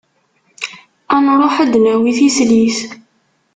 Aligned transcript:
Ad 1.15 1.21
nruḥ 1.25 1.55
ad 1.63 1.69
d-nawi 1.73 2.11
tislit. 2.17 2.79